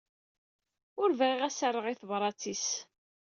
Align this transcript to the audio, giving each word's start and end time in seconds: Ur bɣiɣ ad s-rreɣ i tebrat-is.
Ur 1.01 1.09
bɣiɣ 1.19 1.41
ad 1.47 1.53
s-rreɣ 1.57 1.85
i 1.87 1.93
tebrat-is. 1.99 2.67